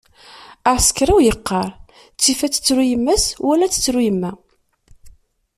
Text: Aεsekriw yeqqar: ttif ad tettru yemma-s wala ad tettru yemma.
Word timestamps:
Aεsekriw 0.69 1.19
yeqqar: 1.25 1.69
ttif 2.15 2.39
ad 2.45 2.51
tettru 2.53 2.83
yemma-s 2.87 3.25
wala 3.45 3.63
ad 3.65 3.71
tettru 3.73 4.01
yemma. 4.05 4.31